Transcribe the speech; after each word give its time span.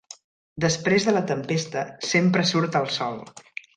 Després 0.63 1.05
de 1.09 1.13
la 1.17 1.21
tempesta 1.31 1.83
sempre 2.13 2.47
surt 2.53 2.79
el 2.81 2.91
sol. 2.97 3.21